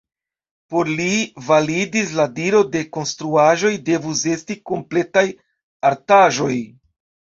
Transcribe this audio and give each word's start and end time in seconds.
Por 0.73 0.87
li 0.99 1.09
validis 1.49 2.15
la 2.21 2.27
diro 2.41 2.63
ke 2.73 2.83
konstruaĵoj 2.99 3.73
devus 3.93 4.27
esti 4.35 4.61
kompletaj 4.75 5.29
artaĵoj. 5.97 6.55